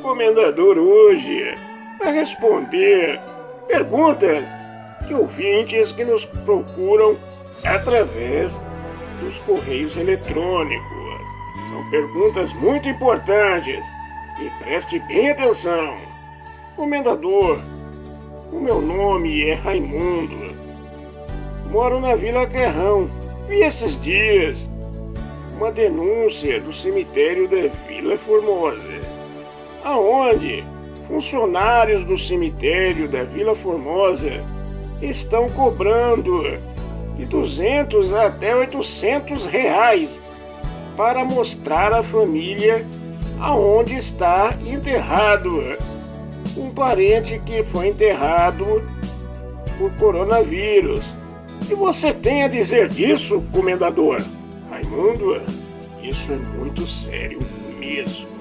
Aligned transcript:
comendador 0.00 0.78
hoje 0.78 1.54
vai 1.98 2.12
responder 2.12 3.20
perguntas 3.66 4.44
de 5.06 5.14
ouvintes 5.14 5.92
que 5.92 6.04
nos 6.04 6.24
procuram 6.24 7.16
através 7.64 8.60
dos 9.20 9.38
correios 9.40 9.96
eletrônicos. 9.96 11.28
São 11.68 11.90
perguntas 11.90 12.52
muito 12.54 12.88
importantes 12.88 13.84
e 14.40 14.64
preste 14.64 14.98
bem 15.00 15.30
atenção. 15.30 15.96
Comendador, 16.74 17.58
o 18.52 18.58
meu 18.58 18.80
nome 18.80 19.48
é 19.48 19.54
Raimundo. 19.54 20.56
Moro 21.70 22.00
na 22.00 22.16
Vila 22.16 22.46
Carrão. 22.46 23.08
Vi 23.48 23.62
esses 23.62 24.00
dias 24.00 24.68
uma 25.56 25.70
denúncia 25.70 26.58
do 26.58 26.72
cemitério 26.72 27.46
da 27.46 27.68
Vila 27.86 28.16
Formosa, 28.16 28.89
aonde 29.84 30.64
funcionários 31.06 32.04
do 32.04 32.16
cemitério 32.16 33.08
da 33.08 33.24
Vila 33.24 33.54
Formosa 33.54 34.44
estão 35.02 35.48
cobrando 35.50 36.58
de 37.16 37.24
200 37.24 38.12
até 38.12 38.54
800 38.54 39.46
reais 39.46 40.20
para 40.96 41.24
mostrar 41.24 41.92
à 41.92 42.02
família 42.02 42.86
aonde 43.40 43.94
está 43.94 44.54
enterrado 44.64 45.76
um 46.56 46.70
parente 46.70 47.38
que 47.38 47.62
foi 47.62 47.88
enterrado 47.88 48.82
por 49.78 49.90
coronavírus. 49.92 51.02
E 51.70 51.74
você 51.74 52.12
tem 52.12 52.42
a 52.42 52.48
dizer 52.48 52.88
disso, 52.88 53.42
comendador? 53.52 54.20
Raimundo, 54.70 55.40
isso 56.02 56.32
é 56.32 56.36
muito 56.36 56.86
sério 56.86 57.38
mesmo. 57.78 58.39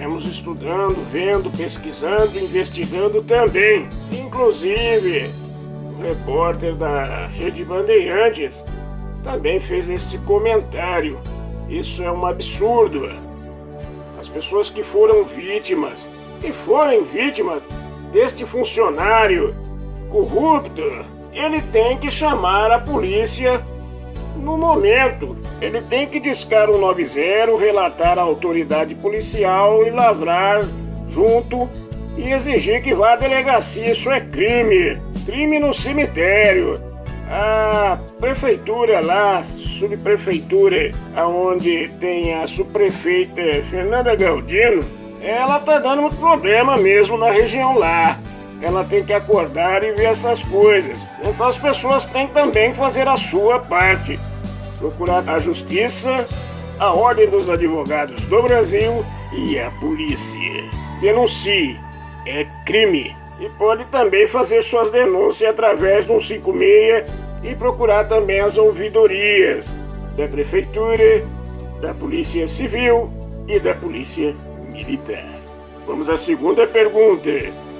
Estivemos 0.00 0.24
estudando, 0.24 1.04
vendo, 1.12 1.50
pesquisando, 1.50 2.38
investigando 2.38 3.22
também. 3.22 3.86
Inclusive, 4.10 5.30
o 5.98 6.02
repórter 6.02 6.74
da 6.74 7.26
Rede 7.26 7.62
Bandeirantes 7.66 8.64
também 9.22 9.60
fez 9.60 9.90
este 9.90 10.16
comentário. 10.20 11.20
Isso 11.68 12.02
é 12.02 12.10
um 12.10 12.24
absurdo. 12.24 13.10
As 14.18 14.26
pessoas 14.26 14.70
que 14.70 14.82
foram 14.82 15.22
vítimas 15.24 16.08
e 16.42 16.50
forem 16.50 17.04
vítimas 17.04 17.62
deste 18.10 18.46
funcionário 18.46 19.54
corrupto, 20.08 20.80
ele 21.30 21.60
tem 21.60 21.98
que 21.98 22.10
chamar 22.10 22.72
a 22.72 22.78
polícia 22.78 23.60
no 24.34 24.56
momento. 24.56 25.36
Ele 25.60 25.82
tem 25.82 26.06
que 26.06 26.18
discar 26.18 26.70
o 26.70 26.78
90, 26.78 27.56
relatar 27.58 28.18
à 28.18 28.22
autoridade 28.22 28.94
policial 28.94 29.86
e 29.86 29.90
lavrar 29.90 30.64
junto 31.10 31.68
e 32.16 32.30
exigir 32.30 32.82
que 32.82 32.94
vá 32.94 33.12
à 33.12 33.16
delegacia. 33.16 33.92
Isso 33.92 34.10
é 34.10 34.20
crime. 34.20 34.98
Crime 35.26 35.58
no 35.58 35.72
cemitério. 35.74 36.80
A 37.30 37.98
prefeitura 38.18 39.00
lá, 39.00 39.40
subprefeitura, 39.42 40.92
aonde 41.14 41.88
tem 42.00 42.34
a 42.34 42.46
subprefeita 42.46 43.62
Fernanda 43.62 44.16
Galdino, 44.16 44.84
ela 45.22 45.60
tá 45.60 45.78
dando 45.78 46.02
muito 46.02 46.16
problema 46.16 46.76
mesmo 46.76 47.16
na 47.16 47.30
região 47.30 47.78
lá. 47.78 48.18
Ela 48.62 48.82
tem 48.82 49.04
que 49.04 49.12
acordar 49.12 49.84
e 49.84 49.92
ver 49.92 50.06
essas 50.06 50.42
coisas. 50.42 50.96
Então 51.22 51.46
as 51.46 51.58
pessoas 51.58 52.04
têm 52.04 52.26
também 52.26 52.72
que 52.72 52.78
fazer 52.78 53.06
a 53.06 53.16
sua 53.16 53.58
parte. 53.58 54.18
Procurar 54.80 55.28
a 55.28 55.38
justiça, 55.38 56.26
a 56.78 56.94
Ordem 56.94 57.28
dos 57.28 57.50
Advogados 57.50 58.24
do 58.24 58.42
Brasil 58.42 59.04
e 59.36 59.58
a 59.58 59.70
polícia. 59.72 60.64
Denuncie. 61.02 61.78
É 62.26 62.46
crime. 62.64 63.14
E 63.38 63.48
pode 63.50 63.84
também 63.86 64.26
fazer 64.26 64.62
suas 64.62 64.90
denúncias 64.90 65.50
através 65.50 66.06
do 66.06 66.18
156 66.20 67.04
e 67.42 67.54
procurar 67.54 68.08
também 68.08 68.40
as 68.40 68.56
ouvidorias 68.56 69.74
da 70.16 70.26
Prefeitura, 70.26 71.26
da 71.80 71.94
Polícia 71.94 72.46
Civil 72.48 73.10
e 73.46 73.58
da 73.58 73.74
Polícia 73.74 74.34
Militar. 74.70 75.28
Vamos 75.86 76.08
à 76.08 76.16
segunda 76.16 76.66
pergunta. 76.66 77.30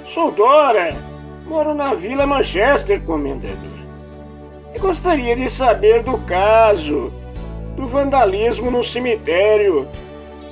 Sou 0.05 0.31
Dora, 0.31 0.95
moro 1.45 1.73
na 1.73 1.93
Vila 1.93 2.25
Manchester, 2.25 3.01
comendador. 3.01 3.70
E 4.73 4.79
gostaria 4.79 5.35
de 5.35 5.49
saber 5.49 6.03
do 6.03 6.17
caso 6.19 7.11
do 7.75 7.87
vandalismo 7.87 8.71
no 8.71 8.83
cemitério 8.83 9.87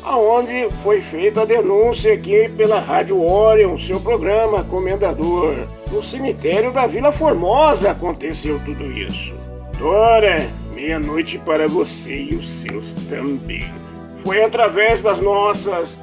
aonde 0.03 0.69
foi 0.81 1.01
feita 1.01 1.41
a 1.41 1.45
denúncia 1.45 2.13
aqui 2.13 2.49
pela 2.49 2.79
Rádio 2.79 3.21
Orion, 3.21 3.77
seu 3.77 3.99
programa 3.99 4.63
Comendador. 4.63 5.67
No 5.91 6.01
cemitério 6.01 6.71
da 6.71 6.87
Vila 6.87 7.11
Formosa 7.11 7.91
aconteceu 7.91 8.59
tudo 8.65 8.91
isso. 8.91 9.35
Dora, 9.77 10.47
meia-noite 10.73 11.37
para 11.37 11.67
você 11.67 12.15
e 12.15 12.35
os 12.35 12.47
seus 12.47 12.93
também. 12.93 13.71
Foi 14.17 14.43
através 14.43 15.01
das 15.01 15.19
nossas 15.19 15.99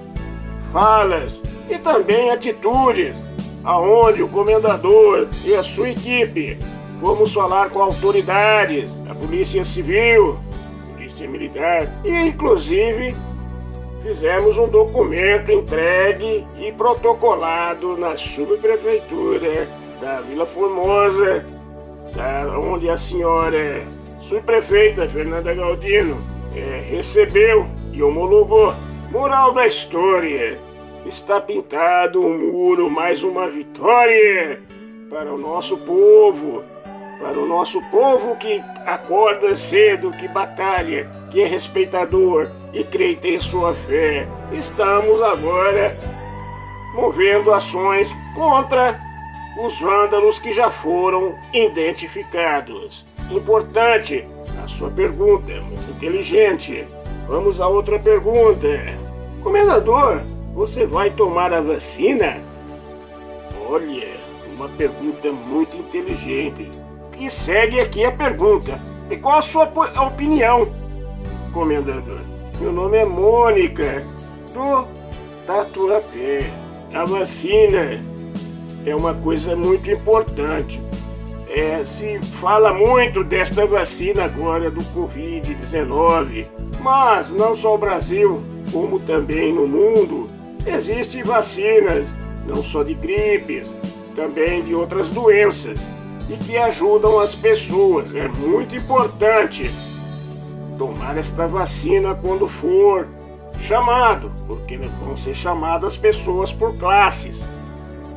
falas 0.72 1.42
e 1.68 1.78
também 1.78 2.30
atitudes 2.30 3.16
aonde 3.64 4.22
o 4.22 4.28
comendador 4.28 5.26
e 5.44 5.54
a 5.54 5.62
sua 5.62 5.90
equipe 5.90 6.56
fomos 7.00 7.32
falar 7.32 7.70
com 7.70 7.82
autoridades, 7.82 8.94
a 9.08 9.14
Polícia 9.14 9.64
Civil, 9.64 10.38
Polícia 10.92 11.28
Militar. 11.28 11.88
E 12.04 12.28
inclusive 12.28 13.14
fizemos 14.02 14.56
um 14.58 14.68
documento 14.68 15.50
entregue 15.50 16.44
e 16.58 16.72
protocolado 16.72 17.96
na 17.96 18.16
subprefeitura 18.16 19.68
da 20.00 20.20
Vila 20.20 20.46
Formosa, 20.46 21.44
da 22.14 22.58
onde 22.58 22.88
a 22.88 22.96
senhora 22.96 23.82
subprefeita 24.20 25.08
Fernanda 25.08 25.52
Galdino 25.54 26.18
é, 26.54 26.80
recebeu 26.80 27.66
e 27.92 28.02
homologou. 28.02 28.74
Moral 29.10 29.52
da 29.52 29.66
história: 29.66 30.58
está 31.04 31.40
pintado 31.40 32.20
um 32.20 32.52
muro, 32.52 32.90
mais 32.90 33.22
uma 33.22 33.48
vitória 33.48 34.60
para 35.08 35.32
o 35.32 35.38
nosso 35.38 35.78
povo 35.78 36.62
para 37.18 37.38
o 37.38 37.46
nosso 37.46 37.80
povo 37.82 38.36
que 38.36 38.62
acorda 38.84 39.54
cedo, 39.56 40.10
que 40.12 40.28
batalha, 40.28 41.10
que 41.30 41.40
é 41.40 41.46
respeitador 41.46 42.48
e 42.72 42.84
crê 42.84 43.14
ter 43.14 43.42
sua 43.42 43.74
fé. 43.74 44.28
Estamos 44.52 45.22
agora 45.22 45.96
movendo 46.94 47.52
ações 47.52 48.14
contra 48.34 49.00
os 49.58 49.80
vândalos 49.80 50.38
que 50.38 50.52
já 50.52 50.70
foram 50.70 51.34
identificados. 51.52 53.04
Importante, 53.30 54.26
a 54.62 54.68
sua 54.68 54.90
pergunta, 54.90 55.52
é 55.52 55.60
muito 55.60 55.90
inteligente. 55.90 56.86
Vamos 57.26 57.60
a 57.60 57.66
outra 57.66 57.98
pergunta. 57.98 58.68
Comendador, 59.42 60.20
você 60.54 60.86
vai 60.86 61.10
tomar 61.10 61.52
a 61.52 61.60
vacina? 61.60 62.36
Olha, 63.68 64.12
uma 64.54 64.68
pergunta 64.68 65.32
muito 65.32 65.76
inteligente. 65.76 66.70
E 67.18 67.30
segue 67.30 67.80
aqui 67.80 68.04
a 68.04 68.12
pergunta: 68.12 68.78
E 69.10 69.16
qual 69.16 69.38
a 69.38 69.42
sua 69.42 69.64
opinião, 70.06 70.68
comendador? 71.52 72.20
Meu 72.60 72.72
nome 72.72 72.98
é 72.98 73.04
Mônica, 73.04 74.04
do 74.52 74.86
Tatuapé. 75.46 76.50
A 76.92 77.04
vacina 77.04 78.00
é 78.84 78.94
uma 78.94 79.14
coisa 79.14 79.56
muito 79.56 79.90
importante. 79.90 80.82
É, 81.48 81.82
se 81.84 82.18
fala 82.18 82.74
muito 82.74 83.24
desta 83.24 83.64
vacina 83.64 84.24
agora 84.24 84.70
do 84.70 84.80
Covid-19, 84.80 86.46
mas 86.80 87.32
não 87.32 87.56
só 87.56 87.74
o 87.74 87.78
Brasil, 87.78 88.42
como 88.70 89.00
também 89.00 89.54
no 89.54 89.66
mundo, 89.66 90.26
existem 90.66 91.22
vacinas, 91.22 92.14
não 92.46 92.62
só 92.62 92.82
de 92.82 92.92
gripes, 92.92 93.74
também 94.14 94.62
de 94.62 94.74
outras 94.74 95.08
doenças 95.08 95.80
e 96.28 96.36
que 96.36 96.56
ajudam 96.56 97.18
as 97.18 97.34
pessoas. 97.34 98.14
É 98.14 98.28
muito 98.28 98.76
importante 98.76 99.70
tomar 100.78 101.16
esta 101.16 101.46
vacina 101.46 102.14
quando 102.14 102.48
for 102.48 103.08
chamado, 103.58 104.30
porque 104.46 104.76
vão 104.76 105.16
ser 105.16 105.34
chamadas 105.34 105.96
pessoas 105.96 106.52
por 106.52 106.76
classes. 106.76 107.46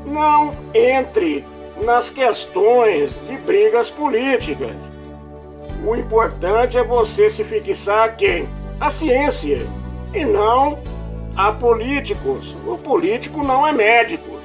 Não 0.05 0.53
entre 0.73 1.45
nas 1.83 2.09
questões 2.09 3.15
de 3.27 3.37
brigas 3.37 3.89
políticas. 3.89 4.75
O 5.85 5.95
importante 5.95 6.77
é 6.77 6.83
você 6.83 7.29
se 7.29 7.43
fixar 7.43 8.05
a 8.05 8.09
quem? 8.09 8.49
A 8.79 8.89
ciência 8.89 9.65
e 10.13 10.25
não 10.25 10.79
a 11.35 11.51
políticos. 11.51 12.57
O 12.65 12.75
político 12.75 13.45
não 13.45 13.65
é 13.65 13.71
médico. 13.71 14.37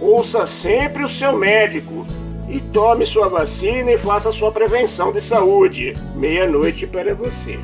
Ouça 0.00 0.46
sempre 0.46 1.04
o 1.04 1.08
seu 1.08 1.36
médico 1.36 2.06
e 2.48 2.60
tome 2.60 3.04
sua 3.04 3.28
vacina 3.28 3.90
e 3.90 3.98
faça 3.98 4.30
sua 4.30 4.52
prevenção 4.52 5.12
de 5.12 5.20
saúde. 5.20 5.94
Meia-noite 6.14 6.86
para 6.86 7.14
você. 7.14 7.58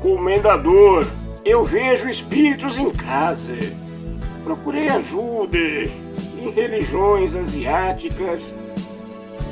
Comendador, 0.00 1.06
eu 1.44 1.64
vejo 1.64 2.08
espíritos 2.08 2.78
em 2.78 2.90
casa. 2.90 3.56
Procurei 4.44 4.88
ajuda 4.88 5.58
em 5.58 6.50
religiões 6.50 7.34
asiáticas, 7.34 8.54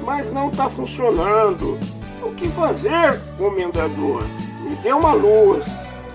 mas 0.05 0.31
não 0.31 0.51
está 0.51 0.69
funcionando. 0.69 1.79
O 2.23 2.33
que 2.35 2.49
fazer, 2.49 3.21
comendador? 3.39 4.25
Me 4.63 4.77
dê 4.77 4.93
uma 4.93 5.13
luz. 5.13 5.65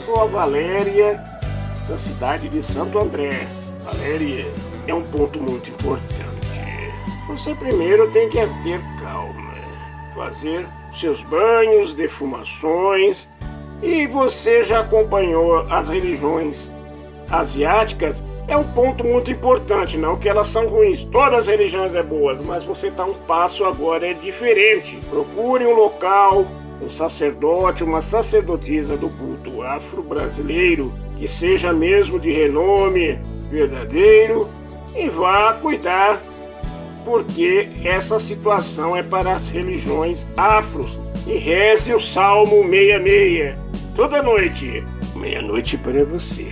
Sou 0.05 0.21
a 0.21 0.25
Valéria, 0.25 1.19
da 1.87 1.97
cidade 1.97 2.49
de 2.49 2.63
Santo 2.63 2.97
André. 2.99 3.47
Valéria, 3.83 4.47
é 4.87 4.93
um 4.93 5.03
ponto 5.03 5.39
muito 5.39 5.69
importante. 5.69 6.31
Você 7.27 7.55
primeiro 7.55 8.09
tem 8.11 8.29
que 8.29 8.39
ter 8.63 8.81
calma, 9.01 9.53
fazer 10.13 10.65
seus 10.91 11.23
banhos, 11.23 11.93
defumações. 11.93 13.27
E 13.81 14.05
você 14.05 14.61
já 14.61 14.81
acompanhou 14.81 15.65
as 15.69 15.89
religiões 15.89 16.71
asiáticas? 17.29 18.23
É 18.47 18.55
um 18.57 18.63
ponto 18.63 19.03
muito 19.03 19.31
importante, 19.31 19.97
não 19.97 20.17
que 20.17 20.27
elas 20.27 20.49
são 20.49 20.67
ruins. 20.67 21.03
Todas 21.03 21.39
as 21.39 21.47
religiões 21.47 21.95
é 21.95 22.03
boas, 22.03 22.41
mas 22.41 22.63
você 22.63 22.87
está 22.89 23.05
um 23.05 23.13
passo 23.13 23.65
agora 23.65 24.07
é 24.07 24.13
diferente. 24.13 24.99
Procure 25.09 25.65
um 25.65 25.73
local, 25.73 26.45
um 26.81 26.89
sacerdote, 26.89 27.83
uma 27.83 28.01
sacerdotisa 28.01 28.97
do 28.97 29.09
culto 29.09 29.61
afro-brasileiro 29.61 30.91
que 31.15 31.27
seja 31.27 31.71
mesmo 31.71 32.19
de 32.19 32.31
renome 32.31 33.19
verdadeiro 33.49 34.49
e 34.95 35.07
vá 35.07 35.53
cuidar 35.53 36.19
porque 37.03 37.69
essa 37.83 38.19
situação 38.19 38.95
é 38.95 39.03
para 39.03 39.33
as 39.33 39.49
religiões 39.49 40.25
afros. 40.35 40.99
E 41.27 41.37
reze 41.37 41.93
o 41.93 41.99
Salmo 41.99 42.63
66 42.63 43.57
toda 43.95 44.23
noite. 44.23 44.83
Meia-noite 45.15 45.77
para 45.77 46.03
você. 46.03 46.51